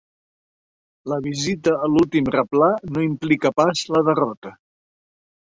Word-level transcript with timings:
La 1.11 1.19
visita 1.25 1.73
a 1.87 1.89
l'últim 1.97 2.31
replà 2.37 2.71
no 2.95 3.05
implica 3.09 3.53
pas 3.61 3.85
la 3.99 4.03
derrota. 4.11 4.57